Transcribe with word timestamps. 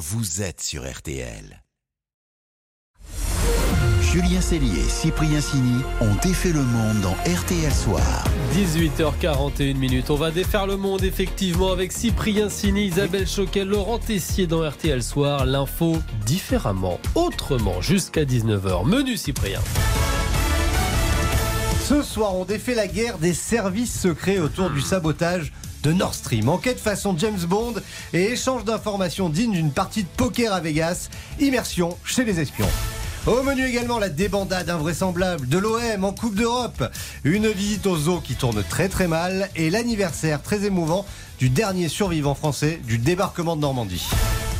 vous 0.00 0.40
êtes 0.40 0.62
sur 0.62 0.90
RTL. 0.90 1.62
Julien 4.00 4.40
Cellier 4.40 4.80
et 4.80 4.88
Cyprien 4.88 5.42
Sini 5.42 5.82
ont 6.00 6.14
défait 6.22 6.52
le 6.52 6.62
monde 6.62 7.02
dans 7.02 7.12
RTL 7.30 7.70
Soir. 7.70 8.24
18h41 8.54 9.76
minutes. 9.76 10.08
On 10.08 10.14
va 10.14 10.30
défaire 10.30 10.66
le 10.66 10.78
monde 10.78 11.04
effectivement 11.04 11.70
avec 11.70 11.92
Cyprien 11.92 12.48
Sini, 12.48 12.86
Isabelle 12.86 13.28
Choquet, 13.28 13.66
Laurent 13.66 13.98
Tessier 13.98 14.46
dans 14.46 14.66
RTL 14.66 15.02
Soir. 15.02 15.44
L'info 15.44 15.98
différemment, 16.24 16.98
autrement, 17.14 17.82
jusqu'à 17.82 18.24
19h. 18.24 18.86
Menu 18.86 19.18
Cyprien. 19.18 19.60
Ce 21.84 22.02
soir, 22.02 22.36
on 22.36 22.46
défait 22.46 22.74
la 22.74 22.86
guerre 22.86 23.18
des 23.18 23.34
services 23.34 24.00
secrets 24.00 24.38
autour 24.38 24.70
du 24.70 24.80
sabotage 24.80 25.52
de 25.82 25.92
Nord 25.92 26.14
Stream. 26.14 26.48
Enquête 26.48 26.80
façon 26.80 27.16
James 27.18 27.40
Bond 27.48 27.74
et 28.12 28.32
échange 28.32 28.64
d'informations 28.64 29.28
digne 29.28 29.52
d'une 29.52 29.72
partie 29.72 30.02
de 30.02 30.08
poker 30.16 30.52
à 30.52 30.60
Vegas. 30.60 31.08
Immersion 31.38 31.96
chez 32.04 32.24
les 32.24 32.40
espions. 32.40 32.68
Au 33.26 33.42
menu 33.42 33.66
également 33.66 33.98
la 33.98 34.08
débandade 34.08 34.70
invraisemblable 34.70 35.46
de 35.46 35.58
l'OM 35.58 36.04
en 36.04 36.12
Coupe 36.12 36.34
d'Europe, 36.34 36.82
une 37.24 37.48
visite 37.48 37.86
au 37.86 37.96
zoo 37.96 38.20
qui 38.20 38.34
tourne 38.34 38.62
très 38.62 38.88
très 38.88 39.08
mal 39.08 39.50
et 39.56 39.68
l'anniversaire 39.68 40.40
très 40.42 40.64
émouvant 40.64 41.04
du 41.38 41.50
dernier 41.50 41.88
survivant 41.88 42.34
français 42.34 42.80
du 42.86 42.96
débarquement 42.96 43.56
de 43.56 43.60
Normandie. 43.60 44.08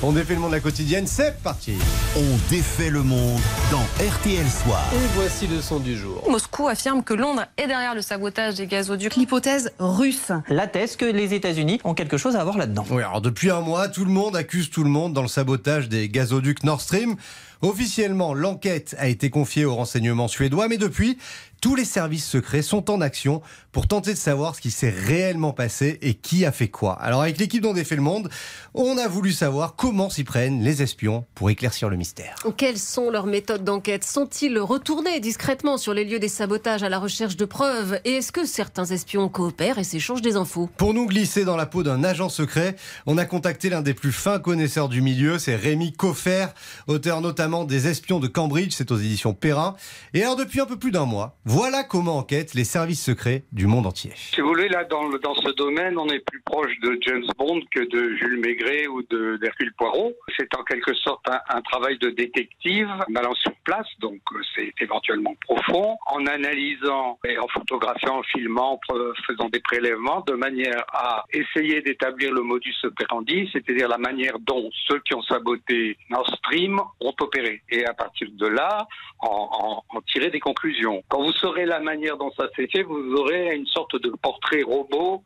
On 0.03 0.13
défait 0.13 0.33
le 0.33 0.41
monde 0.41 0.53
de 0.53 0.57
la 0.57 0.61
quotidienne, 0.63 1.07
c'est 1.07 1.43
parti 1.43 1.75
On 2.17 2.51
défait 2.51 2.89
le 2.89 3.03
monde 3.03 3.39
dans 3.71 3.83
RTL 4.03 4.47
Soir. 4.49 4.83
Et 4.95 5.07
voici 5.15 5.47
le 5.47 5.61
son 5.61 5.79
du 5.79 5.95
jour. 5.95 6.25
Moscou 6.27 6.69
affirme 6.69 7.05
que 7.05 7.13
Londres 7.13 7.45
est 7.59 7.67
derrière 7.67 7.95
le 7.95 8.01
sabotage 8.01 8.55
des 8.55 8.67
gazoducs. 8.67 9.17
L'hypothèse 9.17 9.73
russe. 9.79 10.33
La 10.49 10.67
thèse 10.67 10.97
que 10.97 11.05
les 11.05 11.35
États-Unis 11.35 11.81
ont 11.85 11.93
quelque 11.93 12.17
chose 12.17 12.35
à 12.35 12.45
voir 12.45 12.57
là-dedans. 12.57 12.87
Oui, 12.91 13.03
alors 13.03 13.21
depuis 13.21 13.51
un 13.51 13.61
mois, 13.61 13.89
tout 13.89 14.07
le 14.07 14.11
monde 14.11 14.37
accuse 14.37 14.71
tout 14.71 14.85
le 14.85 14.89
monde 14.89 15.13
dans 15.13 15.21
le 15.21 15.29
sabotage 15.29 15.91
des 15.91 16.09
gazoducs 16.09 16.65
Nord 16.65 16.81
Stream. 16.81 17.17
Officiellement, 17.63 18.33
l'enquête 18.33 18.95
a 18.99 19.09
été 19.09 19.29
confiée 19.29 19.65
aux 19.65 19.75
renseignements 19.75 20.29
suédois, 20.29 20.67
mais 20.69 20.79
depuis, 20.79 21.19
tous 21.61 21.75
les 21.75 21.85
services 21.85 22.27
secrets 22.27 22.63
sont 22.63 22.91
en 22.91 23.03
action 23.03 23.43
pour 23.71 23.87
tenter 23.87 24.15
de 24.15 24.19
savoir 24.19 24.55
ce 24.55 24.63
qui 24.63 24.71
s'est 24.71 24.89
réellement 24.89 25.53
passé 25.53 25.99
et 26.01 26.15
qui 26.15 26.47
a 26.47 26.53
fait 26.53 26.69
quoi. 26.69 26.95
Alors 26.95 27.21
avec 27.21 27.37
l'équipe 27.37 27.63
dont 27.63 27.75
défait 27.75 27.97
le 27.97 28.03
monde, 28.03 28.31
on 28.73 28.97
a 28.97 29.07
voulu 29.09 29.33
savoir 29.33 29.77
comment 29.77 30.09
s'y 30.09 30.25
prennent 30.25 30.63
les 30.63 30.81
espions 30.81 31.27
pour 31.35 31.51
éclaircir 31.51 31.91
le 31.91 31.99
mystère. 31.99 32.35
Quelles 32.57 32.79
sont 32.79 33.11
leurs 33.11 33.27
méthodes 33.27 33.63
d'enquête? 33.63 34.05
Sont-ils 34.05 34.59
retournés 34.59 35.21
discrètement 35.21 35.77
sur 35.77 35.93
les 35.93 36.07
lieux 36.07 36.19
des 36.19 36.29
sabotages 36.29 36.83
à 36.83 36.89
la 36.89 36.99
recherche 36.99 37.37
de 37.37 37.45
preuves? 37.45 38.01
Et 38.07 38.13
est-ce 38.13 38.33
que 38.33 38.47
certains 38.47 38.87
espions 38.87 39.29
coopèrent 39.29 39.79
et 39.79 39.85
s'échangent 39.85 40.23
des 40.23 40.37
infos? 40.37 40.71
Pour 40.79 40.95
nous 40.95 41.07
glisser 41.07 41.45
dans 41.45 41.57
la 41.57 41.67
peau 41.67 41.83
d'un 41.83 42.05
agent 42.05 42.31
secret, 42.31 42.75
on 43.05 43.19
a 43.19 43.27
contacté 43.27 43.69
l'un 43.69 43.83
des 43.83 43.93
plus 43.95 44.13
fins 44.13 44.39
connaisseurs 44.39 44.89
du 44.89 45.03
milieu, 45.03 45.39
c'est 45.39 45.57
Rémi 45.57 45.93
Coffer, 45.93 46.47
auteur 46.87 47.21
notamment 47.21 47.50
des 47.65 47.89
Espions 47.89 48.21
de 48.21 48.29
Cambridge, 48.29 48.73
c'est 48.73 48.91
aux 48.91 48.97
éditions 48.97 49.35
Perrin. 49.35 49.77
Et 50.15 50.23
alors 50.23 50.37
depuis 50.37 50.61
un 50.61 50.67
peu 50.67 50.79
plus 50.79 50.91
d'un 50.91 51.05
mois, 51.05 51.37
voilà 51.45 51.85
comment 51.85 52.19
enquêtent 52.19 52.55
les 52.55 52.65
services 52.65 53.03
secrets 53.03 53.45
du 53.53 53.67
monde 53.67 53.87
entier. 53.87 54.13
Si 54.15 54.41
vous 54.41 54.49
voulez, 54.49 54.69
là, 54.69 54.85
dans, 54.85 55.09
dans 55.09 55.35
ce 55.35 55.55
domaine, 55.57 55.99
on 55.99 56.09
est 56.09 56.21
plus 56.21 56.41
proche 56.43 56.73
de 56.83 56.99
James 57.03 57.25
Bond 57.39 57.61
que 57.71 57.81
de 57.81 58.17
Jules 58.17 58.41
Maigret 58.41 58.87
ou 58.87 59.03
d'Hercule 59.03 59.73
Poirot. 59.77 60.13
C'est 60.41 60.55
en 60.59 60.65
quelque 60.65 60.95
sorte 60.95 61.21
un, 61.29 61.39
un 61.55 61.61
travail 61.61 61.99
de 61.99 62.09
détective, 62.09 62.89
en 62.89 63.15
allant 63.15 63.35
sur 63.35 63.53
place, 63.63 63.87
donc 63.99 64.21
euh, 64.33 64.39
c'est 64.55 64.73
éventuellement 64.81 65.35
profond, 65.47 65.99
en 66.07 66.25
analysant 66.27 67.19
et 67.27 67.37
en 67.39 67.47
photographiant, 67.49 68.21
en 68.21 68.23
filmant, 68.23 68.81
en 68.89 68.95
faisant 69.27 69.51
des 69.51 69.61
prélèvements, 69.61 70.23
de 70.27 70.33
manière 70.33 70.83
à 70.95 71.25
essayer 71.33 71.83
d'établir 71.83 72.33
le 72.33 72.41
modus 72.43 72.75
operandi, 72.85 73.51
c'est-à-dire 73.53 73.89
la 73.89 73.99
manière 73.99 74.39
dont 74.41 74.71
ceux 74.89 75.01
qui 75.01 75.13
ont 75.15 75.23
saboté 75.23 75.99
Nord 76.09 76.27
Stream 76.39 76.81
ont 77.01 77.15
opéré. 77.21 77.63
Et 77.69 77.85
à 77.85 77.93
partir 77.93 78.29
de 78.33 78.47
là, 78.47 78.87
en, 79.19 79.83
en- 79.91 79.97
en 79.97 80.01
tirer 80.03 80.31
des 80.31 80.41
conclusions. 80.41 81.03
Quand 81.09 81.23
vous 81.23 81.33
saurez 81.33 81.67
la 81.67 81.81
manière 81.81 82.17
dont 82.17 82.33
ça 82.39 82.47
s'est 82.57 82.69
fait, 82.73 82.83
vous 82.83 83.13
aurez 83.15 83.55
une 83.55 83.67
sorte 83.67 84.01
de 84.01 84.11
portrait 84.23 84.63
robot 84.63 85.23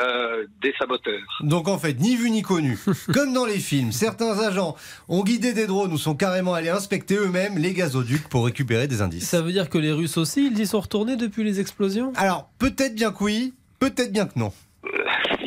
euh, 0.00 0.44
des 0.60 0.74
saboteurs. 0.76 1.20
Donc 1.40 1.68
en 1.68 1.78
fait, 1.78 1.92
ni 2.00 2.16
vu 2.16 2.28
ni 2.30 2.42
connu. 2.42 2.76
Comme 3.14 3.32
dans 3.32 3.44
les 3.46 3.60
films, 3.60 3.92
certains 3.92 4.36
agents 4.40 4.53
ont 4.58 5.24
guidé 5.24 5.52
des 5.52 5.66
drones 5.66 5.92
ou 5.92 5.98
sont 5.98 6.14
carrément 6.14 6.54
allés 6.54 6.68
inspecter 6.68 7.16
eux-mêmes 7.16 7.58
les 7.58 7.72
gazoducs 7.72 8.28
pour 8.28 8.44
récupérer 8.44 8.86
des 8.88 9.02
indices. 9.02 9.28
Ça 9.28 9.42
veut 9.42 9.52
dire 9.52 9.68
que 9.68 9.78
les 9.78 9.92
Russes 9.92 10.16
aussi, 10.16 10.50
ils 10.52 10.58
y 10.58 10.66
sont 10.66 10.80
retournés 10.80 11.16
depuis 11.16 11.44
les 11.44 11.60
explosions? 11.60 12.12
Alors, 12.16 12.50
peut-être 12.58 12.94
bien 12.94 13.12
que 13.12 13.24
oui, 13.24 13.54
peut-être 13.78 14.12
bien 14.12 14.26
que 14.26 14.38
non. 14.38 14.52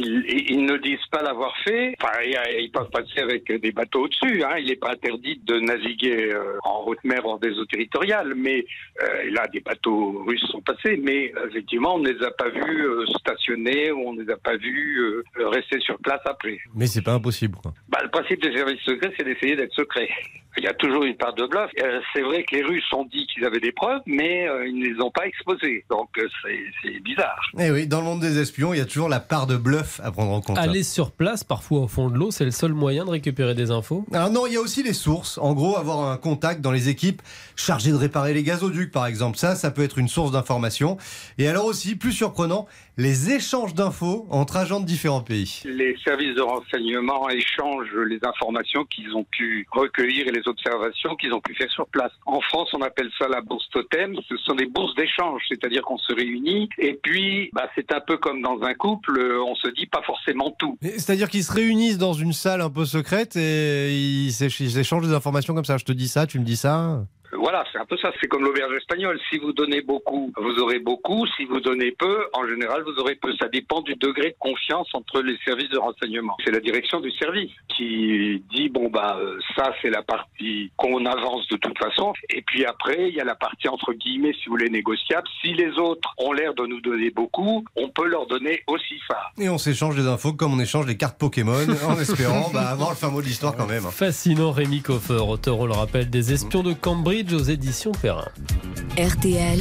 Ils, 0.07 0.51
ils 0.51 0.65
ne 0.65 0.77
disent 0.77 1.05
pas 1.11 1.21
l'avoir 1.21 1.53
fait. 1.63 1.95
Enfin, 2.01 2.13
ils, 2.23 2.71
peuvent 2.71 2.89
passer 2.89 3.19
avec 3.19 3.51
des 3.51 3.71
bateaux 3.71 4.05
au-dessus. 4.05 4.43
Hein. 4.43 4.57
Il 4.59 4.67
n'est 4.67 4.75
pas 4.75 4.91
interdit 4.91 5.41
de 5.45 5.59
naviguer 5.59 6.33
euh, 6.33 6.57
en 6.63 6.83
haute 6.85 7.03
mer 7.03 7.25
hors 7.25 7.39
des 7.39 7.51
eaux 7.51 7.65
territoriales. 7.65 8.33
Mais 8.35 8.65
euh, 9.01 9.31
là, 9.31 9.47
des 9.47 9.59
bateaux 9.59 10.23
russes 10.25 10.45
sont 10.51 10.61
passés. 10.61 10.99
Mais 11.01 11.33
effectivement, 11.49 11.95
on 11.95 11.99
ne 11.99 12.09
les 12.09 12.23
a 12.23 12.31
pas 12.31 12.49
vus 12.49 12.87
euh, 12.87 13.05
stationner 13.19 13.91
ou 13.91 14.09
on 14.09 14.13
ne 14.13 14.23
les 14.23 14.31
a 14.31 14.37
pas 14.37 14.55
vus 14.55 15.23
rester 15.35 15.79
sur 15.79 15.97
place 15.99 16.21
après. 16.25 16.57
Mais 16.75 16.87
c'est 16.87 17.01
pas 17.01 17.13
impossible. 17.13 17.57
quoi. 17.61 17.73
Bah, 17.89 17.99
le 18.03 18.09
principe 18.09 18.41
des 18.41 18.55
services 18.55 18.81
secrets, 18.81 19.13
c'est 19.17 19.23
d'essayer 19.23 19.55
d'être 19.55 19.73
secret. 19.73 20.09
Il 20.57 20.63
y 20.63 20.67
a 20.67 20.73
toujours 20.73 21.03
une 21.03 21.15
part 21.15 21.35
de 21.35 21.45
bluff. 21.45 21.69
Euh, 21.79 21.99
c'est 22.13 22.21
vrai 22.21 22.43
que 22.43 22.55
les 22.55 22.63
Russes 22.63 22.91
ont 22.91 23.05
dit 23.05 23.27
qu'ils 23.27 23.45
avaient 23.45 23.59
des 23.59 23.71
preuves, 23.71 24.01
mais 24.07 24.47
euh, 24.47 24.67
ils 24.67 24.79
ne 24.79 24.87
les 24.87 25.01
ont 25.01 25.11
pas 25.11 25.27
exposées. 25.27 25.85
Donc 25.89 26.09
c'est 26.15 26.59
c'est 26.81 26.99
bizarre. 26.99 27.39
Eh 27.59 27.69
oui, 27.69 27.85
dans 27.85 27.99
le 27.99 28.05
monde 28.05 28.21
des 28.21 28.39
espions, 28.39 28.73
il 28.73 28.79
y 28.79 28.81
a 28.81 28.85
toujours 28.85 29.07
la 29.07 29.19
part 29.19 29.45
de 29.45 29.55
bluff 29.55 29.96
à 30.03 30.11
prendre 30.11 30.31
en 30.31 30.41
compte. 30.41 30.57
Aller 30.57 30.83
sur 30.83 31.11
place, 31.11 31.43
parfois 31.43 31.81
au 31.81 31.87
fond 31.87 32.09
de 32.09 32.17
l'eau, 32.17 32.31
c'est 32.31 32.45
le 32.45 32.51
seul 32.51 32.73
moyen 32.73 33.05
de 33.05 33.09
récupérer 33.09 33.55
des 33.55 33.71
infos? 33.71 34.05
Alors 34.13 34.31
non, 34.31 34.45
il 34.47 34.53
y 34.53 34.57
a 34.57 34.61
aussi 34.61 34.83
les 34.83 34.93
sources. 34.93 35.37
En 35.37 35.53
gros, 35.53 35.77
avoir 35.77 36.09
un 36.09 36.17
contact 36.17 36.61
dans 36.61 36.71
les 36.71 36.89
équipes 36.89 37.21
chargées 37.55 37.91
de 37.91 37.95
réparer 37.95 38.33
les 38.33 38.43
gazoducs, 38.43 38.91
par 38.91 39.05
exemple. 39.05 39.37
Ça, 39.37 39.55
ça 39.55 39.71
peut 39.71 39.83
être 39.83 39.97
une 39.97 40.07
source 40.07 40.31
d'information. 40.31 40.97
Et 41.37 41.47
alors 41.47 41.65
aussi, 41.65 41.95
plus 41.95 42.13
surprenant, 42.13 42.67
les 42.97 43.31
échanges 43.31 43.75
d'infos 43.75 44.25
entre 44.29 44.57
agents 44.57 44.79
de 44.79 44.85
différents 44.85 45.21
pays. 45.21 45.61
Les 45.65 45.95
services 46.03 46.35
de 46.35 46.41
renseignement 46.41 47.29
échangent 47.29 47.95
les 48.07 48.19
informations 48.23 48.85
qu'ils 48.85 49.15
ont 49.15 49.25
pu 49.25 49.67
recueillir 49.71 50.27
et 50.27 50.31
les 50.31 50.47
observations 50.47 51.15
qu'ils 51.15 51.33
ont 51.33 51.41
pu 51.41 51.53
faire 51.53 51.69
sur 51.71 51.87
place. 51.87 52.11
En 52.25 52.41
France, 52.41 52.69
on 52.73 52.81
appelle 52.81 53.09
ça 53.19 53.27
la 53.27 53.41
bourse 53.41 53.69
totem. 53.69 54.15
Ce 54.27 54.37
sont 54.37 54.55
des 54.55 54.65
bourses 54.65 54.95
d'échange, 54.95 55.43
c'est-à-dire 55.47 55.83
qu'on 55.83 55.97
se 55.97 56.13
réunit 56.13 56.69
et 56.77 56.99
puis 57.01 57.49
bah, 57.53 57.69
c'est 57.75 57.91
un 57.91 57.99
peu 57.99 58.17
comme 58.17 58.41
dans 58.41 58.61
un 58.63 58.73
couple, 58.73 59.21
on 59.45 59.55
se 59.55 59.67
dit 59.69 59.86
pas 59.89 60.01
forcément 60.05 60.51
tout. 60.57 60.77
C'est-à-dire 60.81 61.29
qu'ils 61.29 61.43
se 61.43 61.51
réunissent 61.51 61.97
dans 61.97 62.13
une 62.13 62.33
salle 62.33 62.61
un 62.61 62.69
peu 62.69 62.85
secrète 62.85 63.35
et 63.35 63.95
ils 63.95 64.43
échangent 64.43 65.07
des 65.07 65.13
informations 65.13 65.53
comme 65.53 65.65
ça. 65.65 65.77
Je 65.77 65.85
te 65.85 65.91
dis 65.91 66.07
ça, 66.07 66.27
tu 66.27 66.39
me 66.39 66.45
dis 66.45 66.57
ça. 66.57 67.05
Voilà, 67.33 67.65
c'est 67.71 67.77
un 67.77 67.85
peu 67.85 67.97
ça. 67.97 68.11
C'est 68.21 68.27
comme 68.27 68.43
l'auberge 68.43 68.73
espagnole. 68.75 69.19
Si 69.29 69.37
vous 69.37 69.51
donnez 69.51 69.81
beaucoup, 69.81 70.31
vous 70.37 70.59
aurez 70.59 70.79
beaucoup. 70.79 71.25
Si 71.35 71.45
vous 71.45 71.59
donnez 71.59 71.91
peu, 71.91 72.25
en 72.33 72.47
général, 72.47 72.83
vous 72.83 72.99
aurez 73.01 73.15
peu. 73.15 73.33
Ça 73.39 73.47
dépend 73.49 73.81
du 73.81 73.95
degré 73.95 74.29
de 74.31 74.35
confiance 74.39 74.87
entre 74.93 75.21
les 75.21 75.37
services 75.45 75.69
de 75.69 75.77
renseignement. 75.77 76.35
C'est 76.45 76.51
la 76.51 76.59
direction 76.59 76.99
du 76.99 77.11
service 77.11 77.51
qui 77.75 78.43
dit 78.53 78.69
bon 78.69 78.89
bah 78.89 79.17
euh, 79.19 79.37
ça 79.55 79.73
c'est 79.81 79.89
la 79.89 80.01
partie 80.01 80.71
qu'on 80.77 81.05
avance 81.05 81.47
de 81.49 81.57
toute 81.57 81.77
façon. 81.77 82.13
Et 82.29 82.41
puis 82.41 82.65
après, 82.65 83.09
il 83.09 83.15
y 83.15 83.19
a 83.19 83.25
la 83.25 83.35
partie 83.35 83.67
entre 83.67 83.93
guillemets, 83.93 84.33
si 84.33 84.45
vous 84.45 84.51
voulez, 84.51 84.69
négociable. 84.69 85.27
Si 85.41 85.53
les 85.53 85.71
autres 85.77 86.13
ont 86.17 86.31
l'air 86.31 86.53
de 86.53 86.65
nous 86.65 86.81
donner 86.81 87.09
beaucoup, 87.09 87.65
on 87.75 87.89
peut 87.89 88.07
leur 88.07 88.27
donner 88.27 88.63
aussi 88.67 88.99
ça. 89.09 89.17
Et 89.37 89.49
on 89.49 89.57
s'échange 89.57 89.95
des 89.95 90.07
infos 90.07 90.33
comme 90.33 90.53
on 90.53 90.59
échange 90.59 90.87
les 90.87 90.97
cartes 90.97 91.17
Pokémon 91.19 91.53
en 91.87 91.99
espérant 91.99 92.49
bah, 92.53 92.69
avoir 92.69 92.91
le 92.91 92.95
fin 92.95 93.09
mot 93.09 93.21
de 93.21 93.27
l'histoire 93.27 93.55
quand 93.55 93.67
même. 93.67 93.83
Fascinant 93.83 94.51
Rémi 94.51 94.81
Coffer, 94.81 95.21
auteur, 95.27 95.59
on 95.59 95.65
le 95.65 95.73
rappelle, 95.73 96.09
des 96.09 96.33
Espions 96.33 96.63
de 96.63 96.73
Cambridge 96.73 97.16
aux 97.33 97.43
éditions 97.43 97.91
Perrin. 97.93 98.27
RTL, 98.95 99.59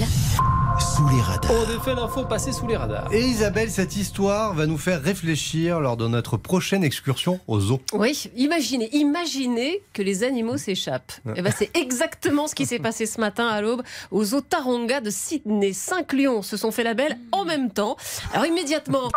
sous 0.79 1.09
les 1.09 1.23
radars. 1.23 1.51
On 1.51 1.73
défait 1.73 1.95
l'info 1.95 2.25
passée 2.27 2.53
sous 2.53 2.67
les 2.67 2.77
radars. 2.77 3.11
Et 3.13 3.21
Isabelle, 3.21 3.71
cette 3.71 3.97
histoire 3.97 4.53
va 4.53 4.67
nous 4.67 4.77
faire 4.77 5.01
réfléchir 5.01 5.81
lors 5.81 5.97
de 5.97 6.07
notre 6.07 6.37
prochaine 6.37 6.85
excursion 6.85 7.41
au 7.47 7.59
zoo. 7.59 7.81
Oui, 7.95 8.31
imaginez, 8.37 8.95
imaginez 8.95 9.83
que 9.95 10.03
les 10.03 10.23
animaux 10.23 10.59
s'échappent. 10.59 11.15
Eh 11.35 11.41
ben, 11.41 11.53
c'est 11.57 11.75
exactement 11.75 12.47
ce 12.47 12.55
qui 12.55 12.67
s'est 12.67 12.79
passé 12.79 13.07
ce 13.07 13.21
matin 13.21 13.47
à 13.47 13.63
l'aube 13.63 13.83
au 14.11 14.23
zoo 14.23 14.43
Taronga 14.43 15.01
de 15.01 15.09
Sydney. 15.11 15.73
Cinq 15.73 16.13
lions 16.13 16.43
se 16.43 16.59
sont 16.59 16.71
fait 16.71 16.85
la 16.85 16.93
belle 16.93 17.17
en 17.33 17.47
même 17.47 17.71
temps. 17.71 17.97
Alors 18.35 18.45
immédiatement. 18.45 19.09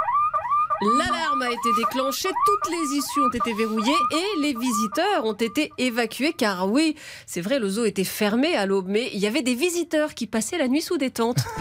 L'alarme 0.82 1.42
a 1.42 1.50
été 1.50 1.70
déclenchée, 1.78 2.30
toutes 2.46 2.72
les 2.72 2.98
issues 2.98 3.20
ont 3.20 3.30
été 3.30 3.54
verrouillées 3.54 3.92
et 4.14 4.42
les 4.42 4.54
visiteurs 4.54 5.26
ont 5.26 5.34
été 5.34 5.74
évacués 5.78 6.32
car 6.32 6.72
oui, 6.72 6.96
c'est 7.26 7.42
vrai, 7.42 7.60
le 7.60 7.68
zoo 7.68 7.84
était 7.84 8.06
fermé 8.06 8.56
à 8.56 8.66
l'aube, 8.66 8.86
mais 8.88 9.10
il 9.14 9.20
y 9.20 9.28
avait 9.28 9.42
des 9.42 9.56
visiteurs 9.56 10.14
qui 10.14 10.26
passaient 10.26 10.58
la 10.58 10.70
nuit 10.70 10.82
sous 10.82 10.98
des 10.98 11.12
tentes. 11.12 11.40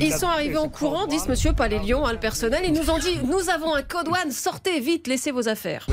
Ils 0.00 0.12
sont 0.12 0.26
arrivés 0.26 0.56
en 0.56 0.68
courant, 0.68 1.06
disent 1.06 1.28
monsieur, 1.28 1.52
lions, 1.86 2.04
hein, 2.04 2.12
le 2.12 2.18
personnel. 2.18 2.64
Ils 2.64 2.72
nous 2.72 2.90
ont 2.90 2.98
dit 2.98 3.18
Nous 3.24 3.50
avons 3.50 3.74
un 3.74 3.82
code 3.82 4.08
one, 4.08 4.32
sortez 4.32 4.80
vite, 4.80 5.06
laissez 5.06 5.30
vos 5.30 5.48
affaires. 5.48 5.86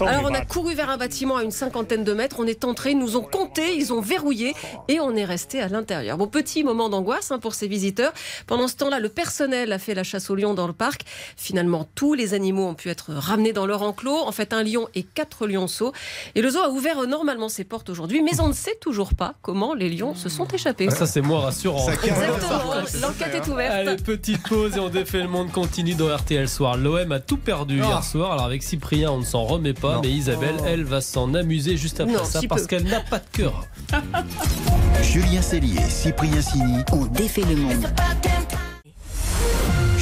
Only 0.00 0.10
Alors 0.14 0.30
on 0.30 0.34
a 0.34 0.44
couru 0.44 0.74
vers 0.74 0.90
un 0.90 0.96
bâtiment 0.96 1.36
à 1.36 1.42
une 1.42 1.50
cinquantaine 1.50 2.04
de 2.04 2.12
mètres, 2.12 2.36
on 2.38 2.46
est 2.46 2.64
entré, 2.64 2.92
ils 2.92 2.98
nous 2.98 3.16
ont 3.16 3.22
compté, 3.22 3.76
ils 3.76 3.92
ont 3.92 4.00
verrouillé 4.00 4.54
et 4.86 5.00
on 5.00 5.16
est 5.16 5.24
resté 5.24 5.60
à 5.60 5.68
l'intérieur. 5.68 6.16
Bon, 6.18 6.28
petit 6.28 6.62
moment 6.62 6.88
d'angoisse 6.88 7.30
hein, 7.32 7.38
pour 7.38 7.54
ces 7.54 7.66
visiteurs. 7.66 8.12
Pendant 8.46 8.68
ce 8.68 8.76
temps-là, 8.76 9.00
le 9.00 9.07
le 9.08 9.14
personnel 9.14 9.72
a 9.72 9.78
fait 9.78 9.94
la 9.94 10.04
chasse 10.04 10.28
aux 10.28 10.34
lions 10.34 10.52
dans 10.52 10.66
le 10.66 10.74
parc. 10.74 11.00
Finalement, 11.34 11.88
tous 11.94 12.12
les 12.12 12.34
animaux 12.34 12.66
ont 12.66 12.74
pu 12.74 12.90
être 12.90 13.14
ramenés 13.14 13.54
dans 13.54 13.64
leur 13.64 13.80
enclos. 13.80 14.18
En 14.18 14.32
fait, 14.32 14.52
un 14.52 14.62
lion 14.62 14.86
et 14.94 15.02
quatre 15.02 15.46
lionceaux. 15.46 15.94
Et 16.34 16.42
le 16.42 16.50
zoo 16.50 16.58
a 16.58 16.68
ouvert 16.68 17.06
normalement 17.06 17.48
ses 17.48 17.64
portes 17.64 17.88
aujourd'hui, 17.88 18.22
mais 18.22 18.38
on 18.40 18.48
ne 18.48 18.52
sait 18.52 18.76
toujours 18.82 19.14
pas 19.14 19.32
comment 19.40 19.72
les 19.72 19.88
lions 19.88 20.14
se 20.14 20.28
sont 20.28 20.46
échappés. 20.48 20.90
Ça, 20.90 21.06
c'est 21.06 21.22
moins 21.22 21.40
rassurant. 21.40 21.86
Ça 21.86 21.92
Exactement, 21.94 22.74
l'enquête 23.00 23.34
est 23.34 23.48
ouverte. 23.48 23.72
Allez, 23.72 23.96
petite 23.96 24.46
pause 24.46 24.76
et 24.76 24.80
on 24.80 24.90
défait 24.90 25.22
le 25.22 25.28
monde 25.28 25.50
continue 25.52 25.94
dans 25.94 26.14
RTL 26.14 26.46
Soir. 26.46 26.76
L'OM 26.76 27.10
a 27.10 27.20
tout 27.20 27.38
perdu 27.38 27.80
Ah. 27.82 27.86
hier 27.86 28.04
soir. 28.04 28.32
Alors 28.32 28.44
avec 28.44 28.62
Cyprien, 28.62 29.10
on 29.10 29.20
ne 29.20 29.24
s'en 29.24 29.44
remet 29.44 29.72
pas, 29.72 29.94
Non. 29.94 30.00
mais 30.02 30.10
Isabelle, 30.10 30.56
elle, 30.66 30.84
va 30.84 31.00
s'en 31.00 31.32
amuser 31.32 31.78
juste 31.78 32.00
après 32.00 32.12
Non, 32.12 32.24
ça 32.24 32.40
si 32.40 32.46
parce 32.48 32.66
qu'elle 32.66 32.84
n'a 32.84 33.00
pas 33.00 33.20
de 33.20 33.24
cœur. 33.32 33.64
Julien 35.02 35.40
Cellier, 35.40 35.80
Cyprien 35.88 36.42
Sini. 36.42 36.82
On 36.92 37.06
défait 37.06 37.42
le 37.48 37.56
monde. 37.56 37.86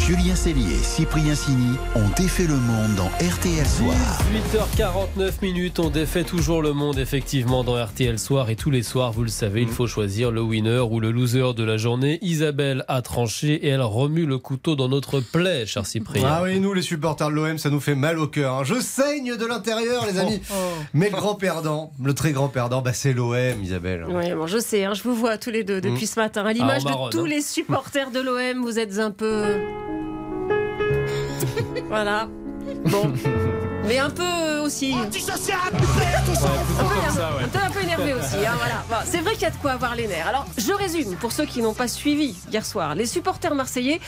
Julien 0.07 0.37
Cellier, 0.37 0.77
Cyprien 0.85 1.35
Sini 1.35 1.77
ont 1.97 2.09
défait 2.17 2.47
le 2.47 2.55
monde 2.55 2.95
dans 2.97 3.09
RTL 3.27 3.67
Soir. 3.67 3.97
8h49 4.79 5.43
minutes, 5.43 5.81
on 5.81 5.91
défait 5.91 6.23
toujours 6.23 6.63
le 6.63 6.73
monde 6.73 6.99
effectivement 7.01 7.65
dans 7.65 7.83
RTL 7.85 8.17
Soir 8.17 8.49
et 8.49 8.55
tous 8.55 8.71
les 8.71 8.85
soirs, 8.85 9.11
vous 9.11 9.23
le 9.23 9.29
savez, 9.29 9.63
il 9.63 9.69
faut 9.69 9.89
choisir 9.89 10.31
le 10.31 10.41
winner 10.43 10.79
ou 10.89 11.01
le 11.01 11.11
loser 11.11 11.55
de 11.55 11.65
la 11.65 11.77
journée. 11.77 12.21
Isabelle 12.23 12.85
a 12.87 13.03
tranché 13.03 13.55
et 13.55 13.69
elle 13.69 13.83
remue 13.83 14.27
le 14.27 14.39
couteau 14.39 14.77
dans 14.77 14.89
notre 14.89 15.19
plaie, 15.19 15.67
cher 15.67 15.85
Cyprien. 15.87 16.23
Ah 16.25 16.43
oui, 16.45 16.61
nous 16.61 16.73
les 16.73 16.83
supporters 16.83 17.29
de 17.29 17.35
l'OM, 17.35 17.59
ça 17.59 17.71
nous 17.71 17.81
fait 17.81 17.97
mal 17.97 18.21
au 18.21 18.29
cœur. 18.29 18.55
hein. 18.55 18.65
Je 18.65 18.79
saigne 18.81 19.37
de 19.37 19.45
l'intérieur, 19.47 20.07
les 20.07 20.21
amis. 20.21 20.41
Mais 20.95 21.11
le 21.11 21.17
grand 21.17 21.35
perdant, 21.35 21.91
le 22.01 22.15
très 22.15 22.31
grand 22.31 22.49
perdant, 22.49 22.81
bah, 22.81 22.93
c'est 22.93 23.13
l'OM, 23.13 23.61
Isabelle. 23.61 24.07
Oui, 24.09 24.33
bon, 24.35 24.47
je 24.47 24.59
sais, 24.59 24.85
hein, 24.85 24.95
je 24.95 25.03
vous 25.03 25.17
vois 25.17 25.37
tous 25.37 25.51
les 25.51 25.65
deux 25.65 25.81
depuis 25.81 26.07
ce 26.07 26.21
matin. 26.21 26.45
À 26.47 26.53
l'image 26.53 26.83
Ah, 26.87 26.91
de 27.07 27.11
tous 27.11 27.25
hein. 27.25 27.29
les 27.29 27.41
supporters 27.43 28.13
de 28.13 28.21
l'OM, 28.21 28.63
vous 28.63 28.79
êtes 28.79 29.01
un 29.01 29.11
peu. 29.11 29.43
Voilà. 31.89 32.29
Bon. 32.87 33.13
Mais 33.87 33.99
un 33.99 34.11
peu 34.11 34.59
aussi. 34.65 34.93
Un 34.93 35.05
peu, 35.05 35.07
un 35.07 35.11
peu, 37.49 37.59
un 37.65 37.71
peu 37.71 37.83
énervé 37.85 38.15
aussi. 38.15 38.35
hein, 38.45 38.55
voilà. 38.57 38.83
Bon, 38.91 38.97
c'est 39.05 39.19
vrai 39.19 39.35
qu'il 39.35 39.43
y 39.43 39.47
a 39.47 39.51
de 39.51 39.57
quoi 39.59 39.71
avoir 39.73 39.95
les 39.95 40.09
nerfs. 40.09 40.27
Alors, 40.27 40.45
je 40.59 40.73
résume 40.73 41.15
pour 41.17 41.31
ceux 41.31 41.45
qui 41.45 41.63
n'ont 41.63 41.75
pas 41.75 41.87
suivi 41.87 42.35
hier 42.51 42.67
soir. 42.67 42.97
Les 42.97 43.07
supporters 43.07 43.55
marseillais 43.55 44.01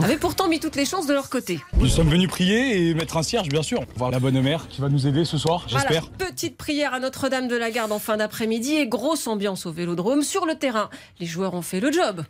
avaient 0.00 0.18
pourtant 0.18 0.46
mis 0.46 0.60
toutes 0.60 0.76
les 0.76 0.84
chances 0.84 1.08
de 1.08 1.14
leur 1.14 1.30
côté. 1.30 1.58
Nous 1.78 1.88
sommes 1.88 2.08
venus 2.08 2.28
prier 2.28 2.90
et 2.90 2.94
mettre 2.94 3.16
un 3.16 3.24
cierge, 3.24 3.48
bien 3.48 3.64
sûr. 3.64 3.80
Voir 3.96 4.12
la 4.12 4.20
bonne 4.20 4.40
mère 4.40 4.68
qui 4.68 4.80
va 4.80 4.88
nous 4.88 5.08
aider 5.08 5.24
ce 5.24 5.36
soir, 5.36 5.64
j'espère. 5.66 6.04
Voilà, 6.16 6.30
petite 6.30 6.56
prière 6.56 6.94
à 6.94 7.00
Notre-Dame 7.00 7.48
de 7.48 7.56
la 7.56 7.72
Garde 7.72 7.90
en 7.90 7.98
fin 7.98 8.16
d'après-midi 8.16 8.76
et 8.76 8.86
grosse 8.86 9.26
ambiance 9.26 9.66
au 9.66 9.72
Vélodrome. 9.72 10.22
Sur 10.22 10.46
le 10.46 10.54
terrain, 10.54 10.88
les 11.18 11.26
joueurs 11.26 11.54
ont 11.54 11.62
fait 11.62 11.80
le 11.80 11.90
job. 11.90 12.22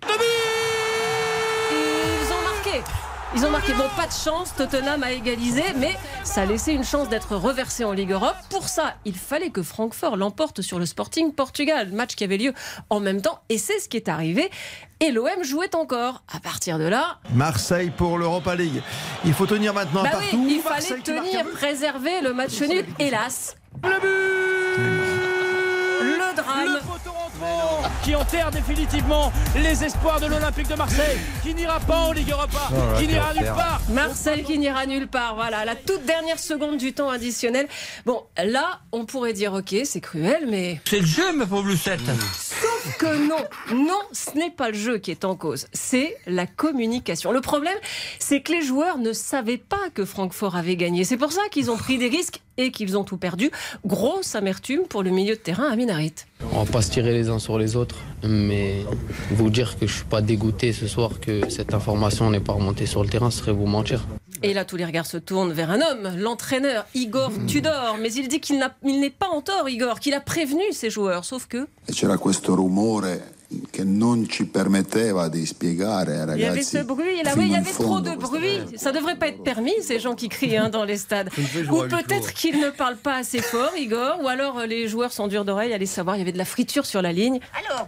Ils 3.36 3.44
ont 3.44 3.50
marqué, 3.50 3.72
bon, 3.72 3.88
pas 3.96 4.06
de 4.06 4.12
chance, 4.12 4.54
Tottenham 4.56 5.02
a 5.02 5.10
égalisé, 5.10 5.64
mais 5.76 5.96
ça 6.22 6.42
a 6.42 6.44
laissé 6.46 6.72
une 6.72 6.84
chance 6.84 7.08
d'être 7.08 7.34
reversé 7.34 7.82
en 7.82 7.90
Ligue 7.92 8.12
Europe. 8.12 8.36
Pour 8.48 8.69
ça, 8.69 8.94
il 9.04 9.16
fallait 9.16 9.50
que 9.50 9.62
Francfort 9.62 10.16
l'emporte 10.16 10.62
sur 10.62 10.78
le 10.78 10.86
Sporting 10.86 11.32
Portugal, 11.32 11.90
match 11.90 12.14
qui 12.14 12.22
avait 12.22 12.36
lieu 12.36 12.54
en 12.90 13.00
même 13.00 13.20
temps, 13.20 13.40
et 13.48 13.58
c'est 13.58 13.81
ce 13.81 13.88
qui 13.88 13.96
est 13.96 14.08
arrivé. 14.08 14.50
Et 15.00 15.10
l'OM 15.10 15.42
jouait 15.42 15.75
encore. 15.75 16.22
À 16.32 16.38
partir 16.38 16.78
de 16.78 16.84
là, 16.84 17.19
Marseille 17.34 17.90
pour 17.90 18.19
l'Europa 18.19 18.54
League. 18.54 18.81
Il 19.25 19.34
faut 19.34 19.46
tenir 19.46 19.75
maintenant 19.75 20.04
bah 20.04 20.10
partout. 20.12 20.36
oui, 20.36 20.54
il 20.56 20.60
fallait 20.60 21.02
tenir, 21.02 21.44
but. 21.44 21.52
préserver 21.54 22.20
le 22.20 22.32
match 22.34 22.60
nul, 22.60 22.86
hélas. 23.00 23.56
Le 23.82 23.90
drame. 26.36 26.66
Le 26.66 26.78
rentrant 26.88 27.24
qui 28.02 28.14
enterre 28.14 28.50
définitivement 28.50 29.32
les 29.56 29.84
espoirs 29.84 30.20
de 30.20 30.26
l'Olympique 30.26 30.69
de 30.69 30.75
Marseille, 30.75 31.19
qui 31.42 31.54
n'ira 31.54 31.81
pas 31.81 31.96
en 31.96 32.12
Ligue 32.12 32.31
Europa, 32.31 32.69
là, 32.70 32.98
qui 32.98 33.06
quel 33.06 33.14
n'ira 33.14 33.34
nulle 33.34 33.52
part. 33.54 33.81
Marcel 33.90 34.44
qui 34.44 34.58
n'ira 34.58 34.86
nulle 34.86 35.08
part. 35.08 35.34
Voilà, 35.34 35.64
la 35.64 35.75
toute 35.75 36.04
dernière 36.04 36.38
seconde 36.38 36.76
du 36.76 36.92
temps 36.92 37.10
additionnel. 37.10 37.66
Bon, 38.06 38.22
là, 38.42 38.81
on 38.92 39.04
pourrait 39.04 39.32
dire, 39.32 39.52
ok, 39.54 39.75
c'est 39.84 40.00
cruel, 40.00 40.46
mais. 40.48 40.81
C'est 40.88 41.00
le 41.00 41.06
jeu, 41.06 41.32
ma 41.32 41.46
pauvre 41.46 41.69
Lucette. 41.69 42.00
Que 42.98 43.28
non, 43.28 43.42
non, 43.75 44.00
ce 44.12 44.36
n'est 44.36 44.50
pas 44.50 44.69
le 44.69 44.76
jeu 44.76 44.98
qui 44.98 45.10
est 45.10 45.25
en 45.25 45.36
cause, 45.36 45.66
c'est 45.72 46.16
la 46.26 46.46
communication. 46.46 47.32
Le 47.32 47.40
problème, 47.40 47.76
c'est 48.19 48.42
que 48.42 48.52
les 48.52 48.62
joueurs 48.62 48.98
ne 48.98 49.12
savaient 49.12 49.58
pas 49.58 49.90
que 49.94 50.04
Francfort 50.04 50.54
avait 50.56 50.76
gagné. 50.76 51.04
C'est 51.04 51.16
pour 51.16 51.32
ça 51.32 51.40
qu'ils 51.50 51.70
ont 51.70 51.76
pris 51.76 51.96
des 51.96 52.08
risques 52.08 52.40
et 52.56 52.70
qu'ils 52.70 52.96
ont 52.98 53.04
tout 53.04 53.16
perdu. 53.16 53.50
Grosse 53.86 54.34
amertume 54.34 54.82
pour 54.88 55.02
le 55.02 55.10
milieu 55.10 55.34
de 55.34 55.40
terrain 55.40 55.70
à 55.70 55.76
Minarit. 55.76 56.14
On 56.52 56.62
va 56.62 56.70
pas 56.70 56.82
se 56.82 56.90
tirer 56.90 57.12
les 57.12 57.28
uns 57.31 57.38
sur 57.38 57.58
les 57.58 57.75
autres, 57.75 57.96
mais 58.22 58.84
vous 59.31 59.50
dire 59.50 59.78
que 59.78 59.86
je 59.86 59.94
suis 59.94 60.04
pas 60.04 60.20
dégoûté 60.20 60.72
ce 60.72 60.86
soir 60.86 61.20
que 61.20 61.48
cette 61.48 61.75
information 61.75 62.31
n'est 62.31 62.40
pas 62.40 62.52
remontée 62.52 62.86
sur 62.86 63.02
le 63.02 63.08
terrain, 63.08 63.31
serait 63.31 63.52
vous 63.52 63.66
mentir. 63.66 64.06
Et 64.44 64.52
là, 64.52 64.64
tous 64.67 64.76
les 64.76 64.85
regards 64.85 65.06
se 65.06 65.17
tournent 65.17 65.52
vers 65.55 65.70
un 65.70 65.81
homme, 65.81 66.17
l'entraîneur 66.19 66.85
Igor 66.94 67.32
Tudor. 67.46 67.96
Mais 68.00 68.12
il 68.12 68.29
dit 68.29 68.41
qu'il 68.41 68.58
n'a- 68.58 68.75
il 68.85 69.00
n'est 69.00 69.08
pas 69.11 69.29
en 69.29 69.41
tort, 69.41 69.69
Igor, 69.70 70.00
qu'il 70.00 70.12
a 70.12 70.20
prévenu 70.20 70.62
ses 70.73 70.91
joueurs. 70.91 71.25
Sauf 71.25 71.46
que 71.46 71.67
C'era 71.91 72.19
questo 72.19 72.55
rumore 72.55 73.32
che 73.70 73.85
non 73.85 74.29
ci 74.29 74.44
permetteva 74.46 75.29
di 75.29 75.46
spiegare 75.46 76.19
ai 76.20 76.35
il 76.35 76.41
y 76.41 76.44
avait 76.44 76.62
ce 76.62 76.82
bruit. 76.82 77.23
Là, 77.23 77.31
fino 77.31 77.43
oui, 77.43 77.46
il 77.49 77.52
y 77.52 77.56
avait 77.56 77.70
trop 77.70 78.00
de 78.00 78.14
bruit. 78.17 78.61
Ça 78.76 78.93
devrait 78.93 79.17
pas 79.17 79.29
être 79.29 79.43
permis, 79.43 79.73
ces 79.81 79.99
gens 79.99 80.14
qui 80.14 80.29
crient 80.29 80.58
hein, 80.58 80.69
dans 80.69 80.85
les 80.85 80.99
stades. 80.99 81.31
Ou 81.70 81.82
peut-être 81.88 82.35
qu'ils 82.35 82.58
ne 82.61 82.69
parlent 82.70 82.96
pas 82.99 83.14
assez 83.17 83.41
fort, 83.41 83.75
Igor. 83.79 84.20
Ou 84.23 84.29
alors 84.29 84.58
euh, 84.58 84.67
les 84.67 84.88
joueurs 84.88 85.12
sont 85.12 85.26
durs 85.29 85.44
d'oreille. 85.46 85.73
Allez 85.73 85.87
savoir, 85.87 86.17
il 86.17 86.19
y 86.19 86.23
avait 86.23 86.32
de 86.32 86.38
la 86.38 86.44
friture 86.44 86.85
sur 86.85 87.00
la 87.00 87.12
ligne. 87.12 87.38
Allô 87.58 87.81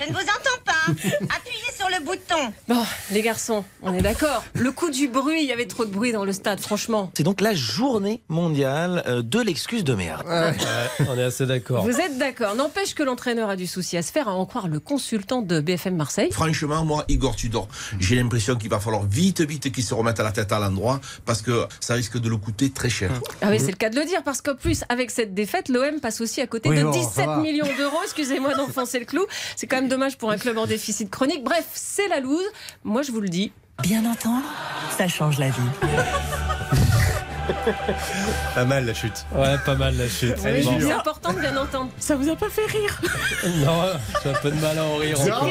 Je 0.00 0.04
ne 0.08 0.12
vous 0.14 0.20
entends 0.36 0.60
pas. 0.64 0.86
Appuyez 1.36 1.70
sur 1.76 1.79
le 1.98 2.04
bouton. 2.04 2.52
Bon, 2.68 2.82
les 3.10 3.22
garçons, 3.22 3.64
on 3.82 3.92
est 3.94 4.02
d'accord. 4.02 4.44
Le 4.54 4.70
coup 4.72 4.90
du 4.90 5.08
bruit, 5.08 5.42
il 5.42 5.48
y 5.48 5.52
avait 5.52 5.66
trop 5.66 5.84
de 5.84 5.90
bruit 5.90 6.12
dans 6.12 6.24
le 6.24 6.32
stade, 6.32 6.60
franchement. 6.60 7.10
C'est 7.16 7.22
donc 7.22 7.40
la 7.40 7.54
journée 7.54 8.22
mondiale 8.28 9.02
euh, 9.06 9.22
de 9.22 9.40
l'excuse 9.40 9.84
de 9.84 9.94
merde. 9.94 10.26
Ouais, 10.26 10.52
on 11.08 11.18
est 11.18 11.22
assez 11.24 11.46
d'accord. 11.46 11.84
Vous 11.84 12.00
êtes 12.00 12.18
d'accord. 12.18 12.54
N'empêche 12.54 12.94
que 12.94 13.02
l'entraîneur 13.02 13.48
a 13.50 13.56
du 13.56 13.66
souci 13.66 13.96
à 13.96 14.02
se 14.02 14.12
faire, 14.12 14.28
à 14.28 14.32
en 14.34 14.46
croire 14.46 14.68
le 14.68 14.80
consultant 14.80 15.42
de 15.42 15.60
BFM 15.60 15.96
Marseille. 15.96 16.30
Franchement, 16.32 16.84
moi, 16.84 17.04
Igor 17.08 17.36
Tudor, 17.36 17.68
j'ai 17.98 18.16
l'impression 18.16 18.56
qu'il 18.56 18.70
va 18.70 18.80
falloir 18.80 19.04
vite, 19.04 19.40
vite 19.40 19.72
qu'il 19.72 19.84
se 19.84 19.94
remette 19.94 20.20
à 20.20 20.22
la 20.22 20.32
tête 20.32 20.52
à 20.52 20.58
l'endroit 20.58 21.00
parce 21.24 21.42
que 21.42 21.66
ça 21.80 21.94
risque 21.94 22.18
de 22.18 22.28
le 22.28 22.36
coûter 22.36 22.70
très 22.70 22.90
cher. 22.90 23.10
Ah 23.42 23.48
oui, 23.50 23.58
c'est 23.58 23.70
le 23.70 23.76
cas 23.76 23.90
de 23.90 23.96
le 23.98 24.04
dire, 24.04 24.22
parce 24.22 24.40
qu'en 24.42 24.54
plus, 24.54 24.84
avec 24.88 25.10
cette 25.10 25.34
défaite, 25.34 25.68
l'OM 25.68 26.00
passe 26.00 26.20
aussi 26.20 26.40
à 26.40 26.46
côté 26.46 26.68
Oui, 26.68 26.78
de 26.78 26.82
bon, 26.84 26.92
ça 26.92 26.98
17 27.00 27.26
va. 27.26 27.36
millions 27.38 27.66
d'euros. 27.78 27.98
Excusez-moi 28.04 28.54
d'enfoncer 28.54 28.98
le 28.98 29.04
clou. 29.06 29.24
C'est 29.56 29.66
quand 29.66 29.76
même 29.76 29.88
dommage 29.88 30.16
pour 30.18 30.30
un 30.30 30.38
club 30.38 30.58
en 30.58 30.66
déficit 30.66 31.10
chronique. 31.10 31.42
Bref, 31.44 31.64
c'est 31.82 32.08
la 32.08 32.20
loose. 32.20 32.44
Moi, 32.84 33.02
je 33.02 33.10
vous 33.12 33.20
le 33.20 33.28
dis. 33.28 33.52
Bien 33.82 34.04
entendre, 34.04 34.44
ça 34.98 35.08
change 35.08 35.38
la 35.38 35.48
vie. 35.48 35.70
Pas 38.54 38.64
mal 38.64 38.86
la 38.86 38.94
chute. 38.94 39.26
Ouais, 39.34 39.56
pas 39.66 39.74
mal 39.74 39.96
la 39.96 40.08
chute. 40.08 40.36
Oui, 40.44 40.62
Bon. 40.62 40.76
c'est 40.80 40.92
important 40.92 41.32
de 41.32 41.40
bien 41.40 41.56
entendre. 41.56 41.90
Ça 41.98 42.14
vous 42.14 42.28
a 42.28 42.36
pas 42.36 42.48
fait 42.48 42.64
rire 42.66 43.00
Non, 43.64 43.82
j'ai 44.22 44.30
un 44.30 44.34
peu 44.34 44.50
de 44.50 44.60
mal 44.60 44.78
à 44.78 44.84
en 44.84 44.96
rire. 44.96 45.20
Encore. 45.20 45.42
à 45.42 45.44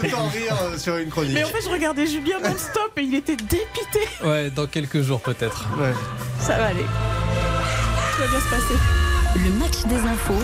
Peggy 0.00 0.14
autant 0.14 0.28
rire 0.28 0.56
sur 0.78 0.96
une 0.96 1.10
chronique. 1.10 1.36
fait, 1.46 1.60
je 1.62 1.68
regardais 1.68 2.06
Julien 2.06 2.38
non-stop 2.42 2.92
et 2.96 3.02
il 3.02 3.14
était 3.14 3.36
dépité. 3.36 4.00
Ouais, 4.24 4.50
dans 4.50 4.66
quelques 4.66 5.02
jours 5.02 5.20
peut-être. 5.20 5.66
Ouais. 5.78 5.92
Ça 6.40 6.56
va 6.56 6.66
aller. 6.68 6.84
Tout 6.84 8.22
va 8.22 8.28
bien 8.28 8.40
se 8.40 8.48
passer. 8.50 8.78
Le 9.36 9.50
match 9.58 9.84
des 9.86 10.08
infos 10.08 10.42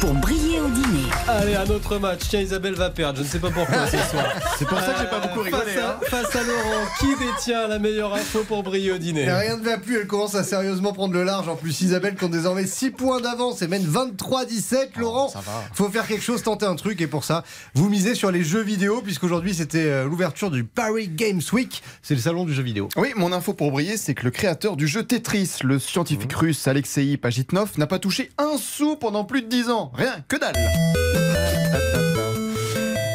pour 0.00 0.14
briller 0.14 0.51
au 0.62 0.68
dîner. 0.68 1.08
Allez, 1.28 1.54
un 1.54 1.68
autre 1.68 1.98
match. 1.98 2.20
Tiens, 2.28 2.40
Isabelle 2.40 2.74
va 2.74 2.90
perdre. 2.90 3.18
Je 3.18 3.24
ne 3.24 3.28
sais 3.28 3.38
pas 3.38 3.50
pourquoi 3.50 3.86
ce 3.86 3.96
soir. 3.96 4.24
C'est 4.58 4.66
pour 4.66 4.78
ça 4.78 4.92
que 4.92 5.00
j'ai 5.00 5.06
pas 5.06 5.20
beaucoup 5.20 5.40
rigolé. 5.40 5.72
Face 5.72 5.82
à, 5.82 5.90
hein. 5.90 6.00
face 6.04 6.36
à 6.36 6.42
Laurent, 6.42 6.86
qui 7.00 7.06
détient 7.16 7.68
la 7.68 7.78
meilleure 7.78 8.14
info 8.14 8.44
pour 8.46 8.62
briller 8.62 8.92
au 8.92 8.98
dîner 8.98 9.22
Et 9.22 9.32
rien 9.32 9.56
ne 9.56 9.64
va 9.64 9.78
plus, 9.78 9.98
elle 10.00 10.06
commence 10.06 10.34
à 10.34 10.44
sérieusement 10.44 10.92
prendre 10.92 11.14
le 11.14 11.24
large. 11.24 11.48
En 11.48 11.56
plus, 11.56 11.80
Isabelle 11.80 12.16
compte 12.16 12.32
désormais 12.32 12.66
6 12.66 12.90
points 12.90 13.20
d'avance 13.20 13.62
et 13.62 13.68
mène 13.68 13.84
23-17. 13.84 14.98
Laurent, 14.98 15.28
ça 15.28 15.40
va. 15.40 15.64
faut 15.74 15.88
faire 15.88 16.06
quelque 16.06 16.22
chose, 16.22 16.42
tenter 16.42 16.66
un 16.66 16.76
truc. 16.76 17.00
Et 17.00 17.06
pour 17.06 17.24
ça, 17.24 17.44
vous 17.74 17.88
misez 17.88 18.14
sur 18.14 18.30
les 18.30 18.44
jeux 18.44 18.62
vidéo, 18.62 19.00
puisqu'aujourd'hui 19.02 19.54
c'était 19.54 19.86
euh, 19.86 20.04
l'ouverture 20.04 20.50
du 20.50 20.64
Paris 20.64 21.08
Games 21.08 21.42
Week. 21.52 21.82
C'est 22.02 22.14
le 22.14 22.20
salon 22.20 22.44
du 22.44 22.52
jeu 22.52 22.62
vidéo. 22.62 22.88
Oui, 22.96 23.12
mon 23.16 23.32
info 23.32 23.52
pour 23.52 23.72
briller, 23.72 23.96
c'est 23.96 24.14
que 24.14 24.24
le 24.24 24.30
créateur 24.30 24.76
du 24.76 24.86
jeu 24.86 25.02
Tetris, 25.02 25.58
le 25.62 25.78
scientifique 25.78 26.32
russe 26.32 26.68
Alexei 26.68 27.16
Pajitnov, 27.16 27.78
n'a 27.78 27.86
pas 27.86 27.98
touché 27.98 28.30
un 28.38 28.56
sou 28.58 28.96
pendant 28.96 29.24
plus 29.24 29.42
de 29.42 29.48
10 29.48 29.70
ans. 29.70 29.92
Rien, 29.94 30.16
que 30.28 30.36
dalle. 30.36 30.51
mal. 30.54 32.31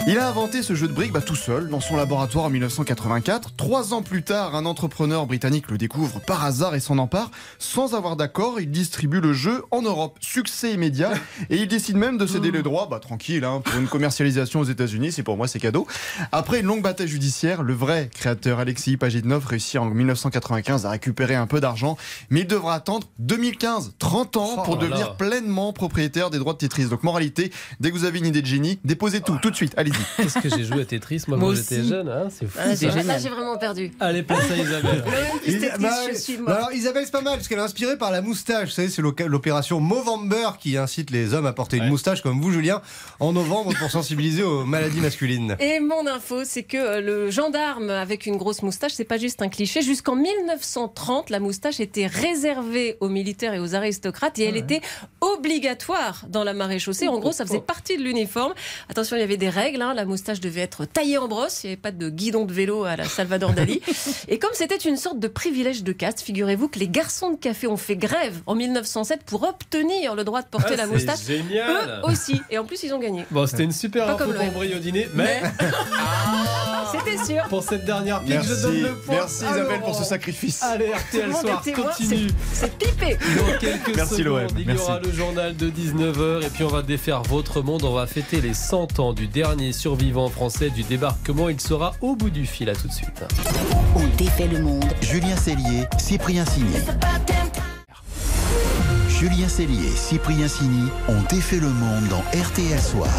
Il 0.10 0.18
a 0.20 0.30
inventé 0.30 0.64
ce 0.64 0.74
jeu 0.74 0.88
de 0.88 0.94
briques 0.94 1.12
bah, 1.12 1.20
tout 1.20 1.36
seul 1.36 1.68
dans 1.68 1.82
son 1.82 1.98
laboratoire 1.98 2.46
en 2.46 2.50
1984. 2.50 3.56
Trois 3.58 3.94
ans 3.94 4.02
plus 4.02 4.24
tard, 4.24 4.56
un 4.56 4.66
entrepreneur 4.66 5.26
britannique 5.26 5.70
le 5.70 5.78
découvre 5.78 6.22
par 6.22 6.46
hasard 6.46 6.76
et 6.76 6.80
s'en 6.80 6.98
empare. 6.98 7.30
Sans 7.60 7.94
avoir 7.94 8.16
d'accord, 8.16 8.62
il 8.62 8.72
distribue 8.72 9.20
le 9.20 9.34
jeu 9.34 9.66
en 9.70 9.82
Europe. 9.82 10.18
Succès 10.22 10.72
immédiat. 10.72 11.12
Et 11.50 11.58
il 11.58 11.68
décide 11.68 11.98
même 11.98 12.18
de 12.18 12.26
céder 12.26 12.52
les 12.52 12.64
droits, 12.64 12.88
bah, 12.90 13.02
tranquille, 13.02 13.44
hein, 13.44 13.62
pour 13.66 13.78
une 13.78 13.90
commercialisation 13.90 14.62
aux 14.62 14.64
États-Unis. 14.64 15.12
C'est 15.12 15.24
pour 15.24 15.36
moi, 15.36 15.46
c'est 15.50 15.60
cadeau. 15.60 15.86
Après 16.32 16.62
une 16.62 16.68
longue 16.68 16.82
bataille 16.82 17.10
judiciaire, 17.10 17.62
le 17.62 17.74
vrai 17.74 18.10
créateur 18.14 18.60
Alexei 18.60 18.96
Pajitnov 18.96 19.46
réussit 19.46 19.78
en 19.78 19.86
1995 19.88 20.86
à 20.86 20.90
récupérer 20.90 21.36
un 21.36 21.48
peu 21.48 21.60
d'argent, 21.60 21.98
mais 22.30 22.42
il 22.42 22.48
devra 22.48 22.76
attendre 22.76 23.08
2015, 23.20 23.96
30 24.00 24.38
ans, 24.38 24.56
Oh 24.60 24.62
pour 24.64 24.78
devenir 24.78 25.08
là. 25.08 25.16
pleinement 25.18 25.74
propriétaire 25.74 26.30
des 26.30 26.40
droits 26.40 26.54
de 26.54 26.60
Tetris. 26.60 26.86
Donc 26.86 27.04
moralité, 27.04 27.52
dès 27.82 27.92
que 27.92 27.98
vous 27.98 28.06
avez 28.06 28.20
une 28.20 28.26
idée 28.26 28.42
de 28.42 28.48
génie, 28.48 28.80
déposez 28.86 29.20
tout, 29.20 29.38
tout 29.42 29.52
de 29.52 29.56
suite. 29.58 29.74
Qu'est-ce 30.18 30.40
que 30.40 30.50
j'ai 30.50 30.64
joué 30.64 30.82
à 30.82 30.86
Tetris 30.86 31.24
moi, 31.28 31.38
Moi 31.38 31.50
quand 31.50 31.56
j'étais 31.56 31.84
jeune 31.84 32.10
hein, 32.10 32.28
C'est 32.30 32.46
fou. 32.48 32.58
Ah, 32.62 32.76
ça. 32.76 32.90
j'ai- 32.92 33.04
Là, 33.04 33.18
j'ai 33.20 33.30
vraiment 33.30 33.58
perdu. 33.58 33.92
Allez, 34.00 34.24
place 34.24 34.50
à 34.52 34.56
Isabelle. 34.58 35.04
Tetris, 35.46 35.70
bah, 35.80 35.90
je 36.12 36.18
suis 36.18 36.38
bah 36.38 36.56
alors 36.56 36.72
Isabelle 36.74 37.06
c'est 37.06 37.12
pas 37.12 37.22
mal 37.22 37.36
parce 37.36 37.48
qu'elle 37.48 37.60
est 37.60 37.62
inspirée 37.62 37.98
par 37.98 38.12
la 38.12 38.22
moustache. 38.22 38.70
Vous 38.70 38.74
savez 38.76 38.90
c'est 38.90 39.02
l'opération 39.02 39.80
Movember 39.80 40.50
qui 40.60 40.78
incite 40.78 41.10
les 41.12 41.34
hommes 41.34 41.46
à 41.46 41.54
porter 41.54 41.78
une 41.78 41.88
moustache 41.90 42.22
comme 42.22 42.42
vous 42.42 42.52
Julien 42.52 42.82
en 43.20 43.34
novembre 43.34 43.74
pour 43.80 43.90
sensibiliser 43.92 44.44
aux 44.44 44.66
maladies 44.66 45.00
masculines. 45.00 45.56
Et 45.60 45.80
mon 45.80 46.06
info, 46.08 46.44
c'est 46.44 46.64
que 46.64 46.78
euh, 46.78 47.02
le 47.02 47.32
gendarme 47.32 47.90
avec 47.90 48.26
une 48.26 48.38
grosse 48.38 48.62
moustache, 48.64 48.92
c'est 48.94 49.04
pas 49.06 49.18
juste 49.18 49.42
un 49.42 49.50
cliché. 49.50 49.82
Jusqu'en 49.82 50.16
1930, 50.16 51.30
la 51.30 51.40
moustache 51.40 51.80
était 51.80 52.08
réservée 52.08 52.98
aux 53.00 53.10
militaires 53.10 53.54
et 53.54 53.60
aux 53.60 53.76
aristocrates 53.76 54.38
et 54.40 54.46
elle 54.46 54.58
était 54.58 54.82
obligatoire 55.22 56.26
dans 56.30 56.44
la 56.44 56.54
maréchaussée. 56.54 57.08
En 57.08 57.20
gros, 57.20 57.32
ça 57.32 57.46
faisait 57.46 57.60
partie 57.62 57.98
de 57.98 58.04
l'uniforme. 58.04 58.54
Attention, 58.90 59.16
il 59.16 59.20
y 59.20 59.24
avait 59.24 59.38
des 59.38 59.50
règles. 59.50 59.82
hein. 59.82 59.87
La 59.94 60.06
moustache 60.06 60.40
devait 60.40 60.62
être 60.62 60.86
taillée 60.86 61.18
en 61.18 61.28
brosse. 61.28 61.64
Il 61.64 61.68
n'y 61.68 61.74
avait 61.74 61.82
pas 61.82 61.92
de 61.92 62.10
guidon 62.10 62.46
de 62.46 62.54
vélo 62.54 62.84
à 62.84 62.96
la 62.96 63.06
Salvador 63.06 63.54
Dali. 63.54 63.82
et 64.28 64.40
comme 64.40 64.52
c'était 64.54 64.76
une 64.78 64.98
sorte 64.98 65.20
de 65.20 65.28
privilège 65.28 65.84
de 65.84 65.92
caste, 65.92 66.22
figurez-vous 66.22 66.68
que 66.68 66.80
les 66.80 66.88
garçons 66.88 67.32
de 67.32 67.38
café 67.38 67.68
ont 67.68 67.78
fait 67.78 67.96
grève 67.96 68.42
en 68.46 68.56
1907 68.56 69.24
pour 69.24 69.44
obtenir 69.44 70.16
le 70.16 70.24
droit 70.24 70.42
de 70.42 70.48
porter 70.48 70.74
Ah, 70.74 70.78
la 70.78 70.86
c'est 70.86 70.92
moustache. 70.94 71.26
génial. 71.26 72.02
Eux 72.04 72.10
aussi. 72.10 72.42
Et 72.50 72.58
en 72.58 72.66
plus, 72.66 72.84
ils 72.84 72.94
ont 72.94 73.00
gagné. 73.00 73.26
Bon, 73.32 73.46
c'était 73.48 73.64
une 73.64 73.72
super 73.72 74.06
Pas 74.06 74.14
info 74.14 74.26
comme 74.34 74.52
pour 74.52 74.62
au 74.62 74.80
dîner, 74.80 75.08
mais 75.14 75.42
C'était 76.92 77.24
sûr. 77.24 77.44
pour 77.50 77.64
cette 77.64 77.86
dernière 77.86 78.20
pique, 78.22 78.30
Merci, 78.30 78.50
je 78.50 78.62
donne 78.62 78.82
le 78.82 78.96
point. 78.96 79.16
merci 79.16 79.46
à 79.46 79.50
Isabelle 79.52 79.80
Laurent. 79.80 79.80
pour 79.92 79.96
ce 79.96 80.04
sacrifice. 80.04 80.64
Allez, 80.64 80.92
RTL 80.94 81.32
Soir 81.36 81.64
continue. 81.76 82.28
c'est- 82.54 82.78
pipé. 82.78 83.18
Dans 83.38 83.60
quelques 83.60 83.96
Merci, 83.96 84.16
secondes, 84.18 84.52
il 84.56 84.62
y 84.62 84.66
merci. 84.66 84.84
aura 84.84 85.00
le 85.00 85.12
journal 85.12 85.56
de 85.56 85.70
19h 85.70 86.46
et 86.46 86.50
puis 86.50 86.64
on 86.64 86.68
va 86.68 86.82
défaire 86.82 87.22
votre 87.24 87.62
monde. 87.62 87.84
On 87.84 87.94
va 87.94 88.08
fêter 88.08 88.42
les 88.42 88.54
100 88.54 89.00
ans 89.00 89.14
du 89.14 89.28
dernier 89.28 89.72
survivant 89.74 90.30
français 90.30 90.70
du 90.70 90.84
débarquement. 90.84 91.50
Il 91.50 91.60
sera 91.62 91.94
au 92.02 92.16
bout 92.16 92.30
du 92.30 92.46
fil. 92.46 92.70
À 92.70 92.76
tout 92.76 92.88
de 92.88 92.94
suite. 92.94 93.24
On 93.96 94.06
défait 94.18 94.48
le 94.48 94.62
monde. 94.62 94.86
Julien 95.02 95.36
Cellier, 95.36 95.86
Cyprien 95.98 96.46
Signé. 96.46 96.80
Julien 99.20 99.48
Cellier 99.48 99.88
et 99.88 99.96
Cyprien 99.96 100.48
Sini 100.48 100.90
ont 101.08 101.24
défait 101.28 101.60
le 101.60 101.70
monde 101.70 102.08
dans 102.08 102.20
RTL 102.40 102.80
Soir. 102.80 103.10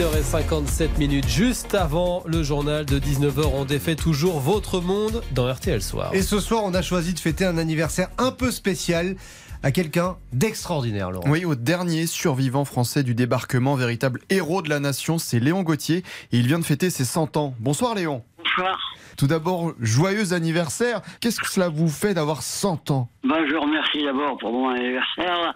18h57 0.00 0.96
minutes, 0.98 1.28
juste 1.28 1.74
avant 1.74 2.22
le 2.24 2.42
journal 2.42 2.86
de 2.86 2.98
19h. 2.98 3.50
On 3.52 3.66
défait 3.66 3.94
toujours 3.94 4.40
votre 4.40 4.80
monde 4.80 5.22
dans 5.32 5.52
RTL 5.52 5.82
Soir. 5.82 6.14
Et 6.14 6.22
ce 6.22 6.40
soir 6.40 6.62
on 6.64 6.72
a 6.72 6.80
choisi 6.80 7.12
de 7.12 7.20
fêter 7.20 7.44
un 7.44 7.58
anniversaire 7.58 8.08
un 8.16 8.30
peu 8.30 8.50
spécial 8.50 9.16
à 9.62 9.70
quelqu'un 9.70 10.16
d'extraordinaire 10.32 11.10
Laurent. 11.10 11.28
Oui, 11.28 11.44
au 11.44 11.54
dernier 11.54 12.06
survivant 12.06 12.64
français 12.64 13.02
du 13.02 13.14
débarquement, 13.14 13.74
véritable 13.74 14.20
héros 14.30 14.62
de 14.62 14.70
la 14.70 14.80
nation, 14.80 15.18
c'est 15.18 15.40
Léon 15.40 15.62
Gauthier. 15.62 16.04
Et 16.32 16.38
il 16.38 16.46
vient 16.46 16.58
de 16.58 16.64
fêter 16.64 16.88
ses 16.88 17.04
100 17.04 17.36
ans. 17.36 17.54
Bonsoir 17.60 17.94
Léon. 17.94 18.22
Bonsoir. 18.56 18.78
Tout 19.16 19.26
d'abord, 19.26 19.72
joyeux 19.80 20.32
anniversaire. 20.32 21.00
Qu'est-ce 21.20 21.40
que 21.40 21.48
cela 21.48 21.68
vous 21.68 21.88
fait 21.88 22.14
d'avoir 22.14 22.42
100 22.42 22.90
ans 22.90 23.08
Ben, 23.22 23.46
je 23.48 23.54
vous 23.54 23.60
remercie 23.60 24.02
d'abord 24.04 24.36
pour 24.38 24.52
mon 24.52 24.70
anniversaire. 24.70 25.54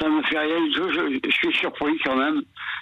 Ça 0.00 0.08
me 0.08 0.22
fait 0.22 0.38
rien 0.38 0.60
du 0.66 0.72
tout. 0.72 0.88
Je, 0.90 1.18
je 1.28 1.30
suis 1.34 1.52
surpris 1.58 1.98
quand 2.04 2.16
même 2.16 2.40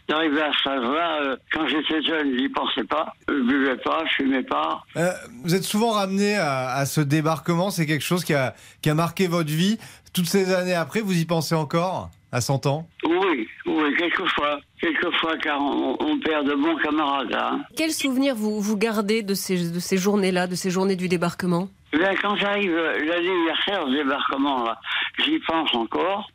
d'arriver 0.09 0.43
à 0.43 0.53
cet 0.53 0.73
âge-là. 0.73 1.21
Euh, 1.23 1.37
Quand 1.53 1.67
j'étais 1.67 2.03
jeune, 2.03 2.35
je 2.37 2.41
n'y 2.43 2.49
pensais 2.49 2.85
pas. 2.85 3.13
Je 3.29 3.35
buvais 3.43 3.77
pas, 3.79 4.05
je 4.09 4.15
fumais 4.23 4.43
pas. 4.45 4.85
Euh, 4.97 5.11
vous 5.45 5.55
êtes 5.55 5.65
souvent 5.65 5.91
ramené 5.91 6.37
à, 6.37 6.69
à 6.71 6.87
ce 6.87 7.01
débarquement, 7.01 7.71
c'est 7.71 7.87
quelque 7.87 8.05
chose 8.05 8.25
qui 8.25 8.35
a, 8.35 8.55
qui 8.83 8.91
a 8.91 8.95
marqué 8.95 9.27
votre 9.27 9.51
vie. 9.51 9.79
Toutes 10.15 10.27
ces 10.27 10.55
années 10.55 10.75
après, 10.75 11.01
vous 11.01 11.19
y 11.19 11.25
pensez 11.25 11.55
encore 11.57 12.11
à 12.33 12.41
100 12.41 12.67
ans? 12.67 12.89
Oui, 13.05 13.49
oui, 13.67 13.86
quelquefois. 13.97 14.59
Quelquefois, 14.81 15.37
car 15.39 15.61
on, 15.61 15.97
on 16.01 16.19
perd 16.21 16.47
de 16.47 16.55
bons 16.55 16.77
camarades. 16.77 17.35
Hein. 17.35 17.61
Quel 17.77 17.91
souvenir 17.93 18.35
vous, 18.35 18.61
vous 18.61 18.77
gardez 18.77 19.23
de 19.23 19.35
ces, 19.35 19.71
de 19.71 19.79
ces 19.81 19.97
journées-là, 19.97 20.47
de 20.47 20.55
ces 20.55 20.71
journées 20.71 20.97
du 20.97 21.09
débarquement? 21.09 21.69
Bien, 21.93 22.15
quand 22.21 22.37
j'arrive 22.37 22.75
l'anniversaire 22.75 23.87
du 23.87 23.97
débarquement, 23.97 24.65
là, 24.65 24.79
j'y 25.25 25.39
pense 25.41 25.75
encore. 25.75 26.29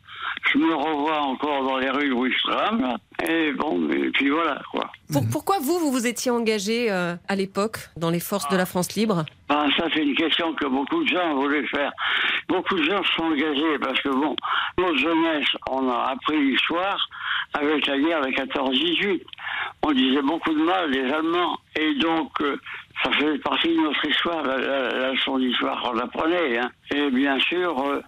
Je 0.54 0.58
me 0.58 0.74
revois 0.74 1.20
encore 1.22 1.64
dans 1.64 1.78
les 1.78 1.90
rues 1.90 2.10
de 2.10 2.50
là. 2.52 2.72
Et 3.28 3.52
bon, 3.52 3.90
et 3.92 4.10
puis 4.10 4.30
voilà, 4.30 4.60
quoi. 4.72 4.90
Pour- 5.12 5.24
Pourquoi 5.32 5.60
vous, 5.60 5.78
vous 5.78 5.92
vous 5.92 6.08
étiez 6.08 6.32
engagé 6.32 6.92
euh, 6.92 7.16
à 7.28 7.36
l'époque 7.36 7.78
dans 7.96 8.10
les 8.10 8.20
forces 8.20 8.50
de 8.50 8.58
la 8.58 8.66
France 8.66 8.96
libre? 8.96 9.24
Ben, 9.50 9.70
ça, 9.78 9.86
c'est 9.94 10.02
une 10.02 10.16
question 10.16 10.54
que 10.56 10.66
beaucoup 10.66 11.04
de 11.04 11.10
gens 11.10 11.36
voulaient 11.36 11.66
faire. 11.68 11.92
Beaucoup 12.48 12.76
de 12.76 12.84
gens 12.84 13.04
se 13.04 13.14
sont 13.14 13.24
engagés 13.24 13.78
parce 13.80 14.02
que, 14.02 14.10
bon, 14.10 14.36
notre 14.80 14.98
jeunesse, 14.98 15.48
on 15.70 15.88
a 15.90 16.12
appris 16.14 16.42
l'histoire 16.44 17.08
avec 17.54 17.86
la 17.88 17.98
guerre 18.00 18.22
de 18.22 18.30
14-18. 18.30 19.22
On 19.84 19.92
disait 19.92 20.22
beaucoup 20.22 20.54
de 20.54 20.64
mal 20.64 20.92
des 20.92 21.12
Allemands. 21.12 21.58
Et 21.76 21.96
donc, 21.96 22.30
euh, 22.42 22.58
ça 23.04 23.12
faisait 23.12 23.38
partie 23.40 23.70
de 23.70 23.82
notre 23.82 24.06
histoire, 24.08 24.44
la, 24.44 24.58
la- 24.58 24.90
la 24.92 25.12
leçon 25.12 25.38
d'histoire 25.40 25.82
qu'on 25.82 25.98
apprenait. 26.00 26.58
Hein. 26.60 26.72
Et 26.94 27.10
bien 27.12 27.40
sûr, 27.40 27.78
euh, 27.86 28.02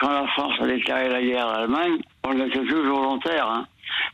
quand 0.00 0.10
la 0.10 0.26
France 0.28 0.54
a 0.60 0.66
déclaré 0.66 1.08
la 1.08 1.22
guerre 1.22 1.46
à 1.48 1.60
l'Allemagne, 1.60 1.98
on 2.24 2.38
était 2.46 2.60
tous 2.64 2.82
volontaires. 2.82 3.48
Hein, 3.48 3.66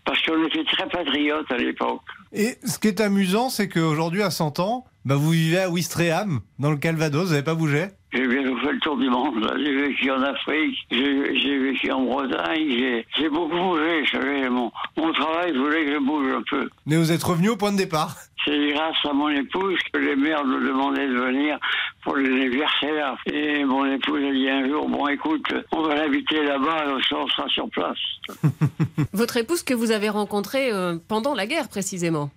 parce 0.05 0.21
qu'on 0.23 0.45
était 0.47 0.65
très 0.65 0.89
patriotes 0.89 1.51
à 1.51 1.57
l'époque. 1.57 2.03
Et 2.33 2.57
ce 2.65 2.79
qui 2.79 2.89
est 2.89 3.01
amusant, 3.01 3.49
c'est 3.51 3.69
qu'aujourd'hui, 3.69 4.23
à 4.23 4.31
100 4.31 4.59
ans, 4.61 4.85
bah, 5.05 5.17
vous 5.17 5.31
vivez 5.31 5.61
à 5.61 5.71
Ouistreham, 5.71 6.41
dans 6.59 6.71
le 6.71 6.77
Calvados, 6.77 7.27
vous 7.27 7.31
n'avez 7.31 7.45
pas 7.45 7.55
bougé? 7.55 7.89
J'ai 8.13 8.27
bien 8.27 8.43
fait 8.43 8.73
le 8.73 8.81
tour 8.81 8.97
du 8.97 9.09
monde. 9.09 9.49
J'ai 9.57 9.83
vécu 9.83 10.11
en 10.11 10.21
Afrique, 10.23 10.77
j'ai 10.91 11.59
vécu 11.59 11.93
en 11.93 12.03
Bretagne, 12.03 13.05
j'ai 13.17 13.29
beaucoup 13.29 13.57
bougé. 13.57 14.05
Savez, 14.11 14.49
mon, 14.49 14.73
mon 14.97 15.13
travail 15.13 15.57
voulait 15.57 15.85
que 15.85 15.93
je 15.95 15.99
bouge 15.99 16.33
un 16.35 16.43
peu. 16.51 16.69
Mais 16.87 16.97
vous 16.97 17.13
êtes 17.13 17.23
revenu 17.23 17.51
au 17.51 17.57
point 17.57 17.71
de 17.71 17.77
départ. 17.77 18.17
C'est 18.45 18.73
grâce 18.73 18.97
à 19.09 19.13
mon 19.13 19.29
épouse 19.29 19.79
que 19.93 19.99
les 19.99 20.17
mères 20.17 20.45
me 20.45 20.67
demandaient 20.67 21.07
de 21.07 21.15
venir 21.15 21.59
pour 22.03 22.17
l'anniversaire. 22.17 23.17
Et 23.27 23.65
mon 23.65 23.85
épouse 23.85 24.25
a 24.25 24.33
dit 24.33 24.49
un 24.49 24.69
jour, 24.69 24.89
bon 24.89 25.07
écoute, 25.07 25.47
on 25.73 25.83
va 25.83 25.95
l'inviter 25.95 26.43
là-bas 26.43 26.87
et 26.87 27.15
on 27.15 27.29
sera 27.29 27.49
sur 27.49 27.69
place. 27.71 27.99
Votre 29.13 29.37
épouse 29.37 29.63
que 29.63 29.75
vous 29.75 29.93
avez 29.93 30.09
rencontrée 30.09 30.73
euh, 30.73 30.97
pendant 31.07 31.35
la 31.35 31.47
guerre 31.47 31.69
précisément? 31.69 32.31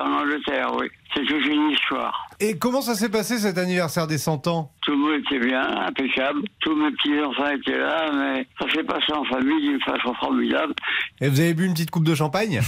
En 0.00 0.12
Angleterre, 0.12 0.74
oui. 0.74 0.88
C'est 1.14 1.24
toute 1.24 1.46
une 1.46 1.70
histoire. 1.70 2.27
Et 2.40 2.56
comment 2.56 2.82
ça 2.82 2.94
s'est 2.94 3.08
passé 3.08 3.38
cet 3.38 3.58
anniversaire 3.58 4.06
des 4.06 4.16
100 4.16 4.46
ans? 4.46 4.70
Tout 4.82 4.92
le 4.92 4.98
monde 4.98 5.20
était 5.20 5.44
bien, 5.44 5.60
impeccable. 5.86 6.42
Tous 6.60 6.74
mes 6.76 6.92
petits-enfants 6.92 7.50
étaient 7.50 7.78
là, 7.78 8.10
mais 8.12 8.46
ça 8.60 8.72
s'est 8.72 8.84
passé 8.84 9.12
en 9.12 9.24
famille 9.24 9.60
d'une 9.60 9.80
façon 9.80 10.14
formidable. 10.14 10.72
Et 11.20 11.28
vous 11.28 11.40
avez 11.40 11.52
bu 11.52 11.66
une 11.66 11.72
petite 11.72 11.90
coupe 11.90 12.04
de 12.04 12.14
champagne? 12.14 12.60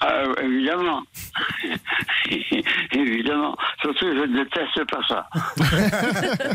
Ah, 0.00 0.24
évidemment. 0.42 1.02
évidemment. 2.92 3.56
Surtout, 3.80 4.06
je 4.12 4.26
ne 4.26 4.44
déteste 4.44 4.90
pas 4.90 5.00
ça. 5.08 5.28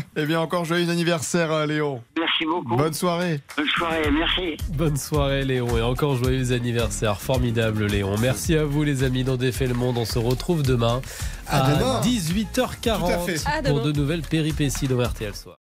Eh 0.16 0.26
bien, 0.26 0.40
encore 0.40 0.64
joyeux 0.64 0.90
anniversaire, 0.90 1.50
euh, 1.52 1.66
Léon. 1.66 2.02
Merci 2.18 2.44
beaucoup. 2.44 2.76
Bonne 2.76 2.92
soirée. 2.92 3.40
Bonne 3.56 3.68
soirée, 3.68 4.10
merci. 4.12 4.56
Bonne 4.76 4.96
soirée 4.96 5.44
Léon 5.44 5.78
et 5.78 5.82
encore 5.82 6.16
joyeux 6.16 6.52
anniversaire. 6.52 7.20
Formidable 7.20 7.86
Léon. 7.86 8.16
Merci 8.20 8.56
à 8.56 8.64
vous 8.64 8.82
les 8.82 9.02
amis 9.02 9.24
d'en 9.24 9.36
défait 9.36 9.66
le 9.66 9.74
monde. 9.74 9.96
On 9.98 10.04
se 10.04 10.18
retrouve 10.18 10.62
demain 10.62 11.00
À 11.50 11.64
à, 11.64 11.74
demain. 11.74 12.00
18h40 12.02 12.98
Tout 12.98 13.06
à 13.06 13.18
fait. 13.18 13.46
À 13.46 13.62
pour 13.62 13.80
de 13.80 13.92
nouvelles 13.92 14.22
péripéties 14.22 14.88
de 14.88 14.94
RTL 14.94 15.34
Soir. 15.34 15.56